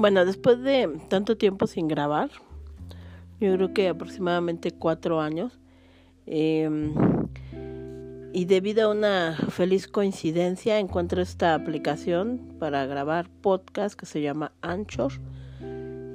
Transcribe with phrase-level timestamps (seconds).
[0.00, 2.30] Bueno, después de tanto tiempo sin grabar,
[3.38, 5.60] yo creo que aproximadamente cuatro años,
[6.24, 6.94] em,
[8.32, 14.52] y debido a una feliz coincidencia encuentro esta aplicación para grabar podcast que se llama
[14.62, 15.12] Anchor.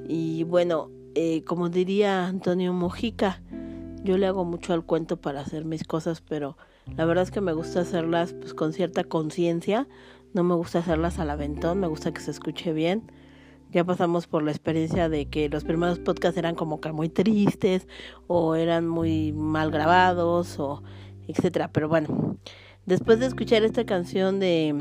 [0.08, 3.40] Y bueno, eh, como diría Antonio Mojica,
[4.02, 6.56] yo le hago mucho al cuento para hacer mis cosas, pero
[6.96, 9.86] la verdad es que me gusta hacerlas pues con cierta conciencia,
[10.34, 13.12] no me gusta hacerlas al aventón, me gusta que se escuche bien
[13.72, 17.86] ya pasamos por la experiencia de que los primeros podcasts eran como que muy tristes
[18.26, 20.82] o eran muy mal grabados o
[21.28, 21.70] etcétera.
[21.72, 22.38] Pero bueno,
[22.86, 24.74] después de escuchar esta canción de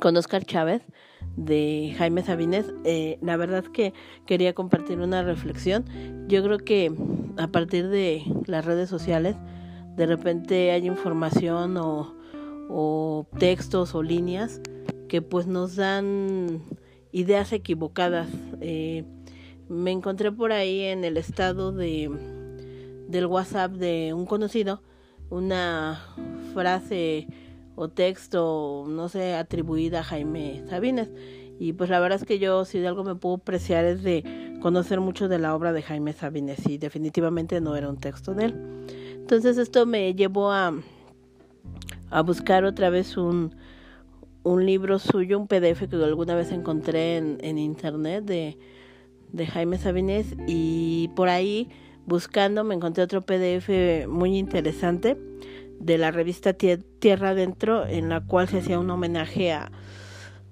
[0.00, 0.82] con Oscar Chávez
[1.36, 3.92] de Jaime Sabines, eh, la verdad es que
[4.26, 5.84] quería compartir una reflexión.
[6.28, 6.92] Yo creo que
[7.36, 9.36] a partir de las redes sociales,
[9.96, 12.14] de repente hay información o,
[12.68, 14.60] o textos o líneas
[15.08, 16.62] que pues nos dan
[17.16, 18.28] ideas equivocadas.
[18.60, 19.04] Eh,
[19.70, 22.10] me encontré por ahí en el estado de
[23.08, 24.82] del WhatsApp de un conocido
[25.30, 26.02] una
[26.52, 27.26] frase
[27.74, 31.08] o texto, no sé, atribuida a Jaime Sabines.
[31.58, 34.58] Y pues la verdad es que yo si de algo me puedo apreciar es de
[34.60, 38.46] conocer mucho de la obra de Jaime Sabines y definitivamente no era un texto de
[38.46, 38.86] él.
[39.14, 40.74] Entonces esto me llevó a,
[42.10, 43.54] a buscar otra vez un,
[44.46, 48.56] un libro suyo, un PDF que alguna vez encontré en, en internet de,
[49.32, 51.68] de Jaime Sabines y por ahí
[52.06, 55.18] buscando me encontré otro PDF muy interesante
[55.80, 59.72] de la revista Tierra Adentro en la cual se hacía un homenaje a,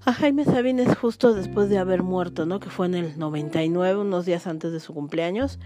[0.04, 2.58] a Jaime Sabines justo después de haber muerto, ¿no?
[2.58, 5.60] Que fue en el 99, unos días antes de su cumpleaños.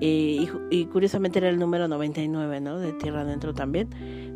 [0.00, 2.78] y, y, curiosamente era el número 99, ¿no?
[2.78, 3.88] De Tierra Adentro también.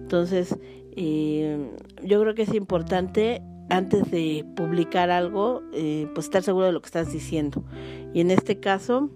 [0.04, 0.59] Entonces,
[0.97, 1.70] eh,
[2.03, 6.82] yo creo que es importante antes de publicar algo, eh, pues estar seguro de lo
[6.82, 7.65] que estás diciendo.
[8.12, 9.09] Y en este caso,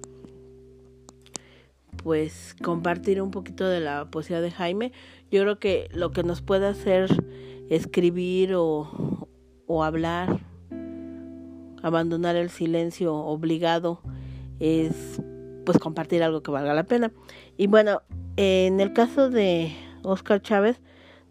[2.03, 4.93] pues compartir un poquito de la poesía de Jaime.
[5.31, 7.10] Yo creo que lo que nos puede hacer
[7.69, 9.28] escribir o,
[9.66, 10.41] o hablar,
[11.82, 14.00] abandonar el silencio obligado,
[14.59, 15.21] es
[15.66, 17.12] pues compartir algo que valga la pena.
[17.59, 18.00] Y bueno,
[18.37, 19.77] en el caso de
[20.08, 20.80] Oscar Chávez,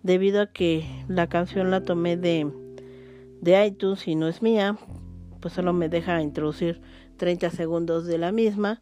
[0.04, 2.52] debido a que la canción la tomé de,
[3.42, 4.78] de iTunes y no es mía,
[5.40, 6.82] pues solo me deja introducir
[7.18, 8.82] 30 segundos de la misma,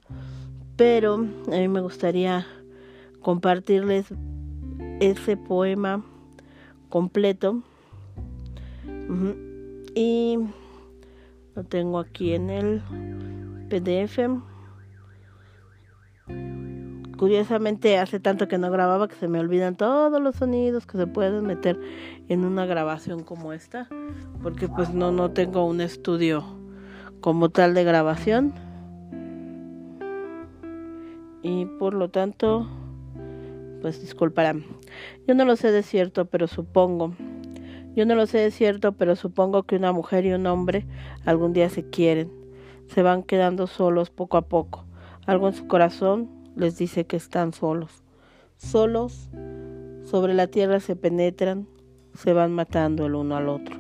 [0.76, 2.46] pero a mí me gustaría
[3.22, 4.08] compartirles
[5.00, 6.04] ese poema
[6.90, 7.64] completo.
[9.96, 10.38] Y
[11.56, 12.82] lo tengo aquí en el
[13.70, 14.20] PDF
[17.18, 21.08] Curiosamente hace tanto que no grababa que se me olvidan todos los sonidos que se
[21.08, 21.80] pueden meter
[22.28, 23.88] en una grabación como esta,
[24.44, 26.44] porque pues no no tengo un estudio
[27.22, 28.54] como tal de grabación.
[31.42, 32.68] Y por lo tanto,
[33.82, 34.66] pues disculparán.
[35.28, 37.14] Yo no lo sé de cierto, pero supongo.
[37.96, 40.86] Yo no lo sé de cierto, pero supongo que una mujer y un hombre
[41.24, 42.30] algún día se quieren.
[42.88, 44.86] Se van quedando solos poco a poco.
[45.26, 48.04] Algo en su corazón les dice que están solos.
[48.58, 49.30] Solos
[50.06, 51.68] sobre la tierra se penetran,
[52.14, 53.76] se van matando el uno al otro.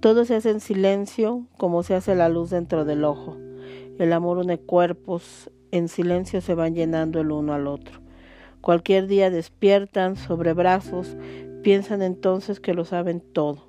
[0.00, 3.36] Todo se hace en silencio como se hace la luz dentro del ojo.
[3.98, 8.00] El amor une cuerpos, en silencio se van llenando el uno al otro.
[8.60, 11.16] Cualquier día despiertan sobre brazos,
[11.62, 13.64] piensan entonces que lo saben todo.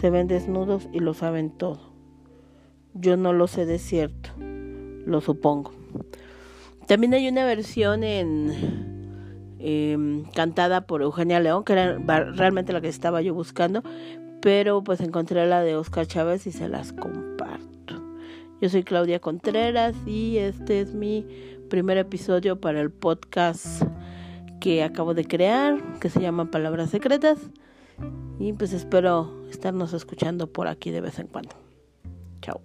[0.00, 1.80] Se ven desnudos y lo saben todo.
[2.94, 5.72] Yo no lo sé de cierto, lo supongo.
[6.86, 12.88] También hay una versión en em, cantada por Eugenia León, que era realmente la que
[12.88, 13.82] estaba yo buscando,
[14.40, 17.66] pero pues encontré la de Oscar Chávez y se las comparto.
[18.60, 21.26] Yo soy Claudia Contreras y este es mi
[21.68, 23.82] primer episodio para el podcast
[24.60, 27.38] que acabo de crear, que se llama Palabras Secretas.
[28.38, 31.56] Y pues espero estarnos escuchando por aquí de vez en cuando.
[32.42, 32.60] Chao.